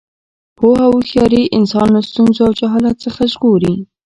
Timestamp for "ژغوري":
3.33-3.73